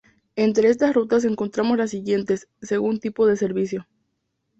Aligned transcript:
Entre 0.35 0.67
estas 0.67 0.95
rutas 0.95 1.25
encontramos 1.25 1.77
las 1.77 1.91
siguientes, 1.91 2.47
según 2.59 2.99
tipo 2.99 3.27
de 3.27 3.37
servicio. 3.37 3.85